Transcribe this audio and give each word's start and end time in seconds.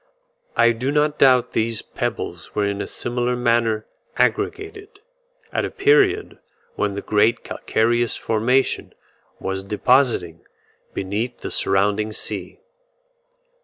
I 0.57 0.71
do 0.71 0.89
not 0.91 1.19
doubt 1.19 1.51
these 1.51 1.83
pebbles 1.83 2.55
were 2.55 2.65
in 2.65 2.81
a 2.81 2.87
similar 2.87 3.35
manner 3.35 3.85
aggregated, 4.17 4.99
at 5.53 5.63
a 5.63 5.69
period 5.69 6.39
when 6.73 6.95
the 6.95 7.03
great 7.03 7.43
calcareous 7.43 8.17
formation 8.17 8.95
was 9.39 9.63
depositing 9.63 10.39
beneath 10.95 11.41
the 11.41 11.51
surrounding 11.51 12.13
sea. 12.13 12.61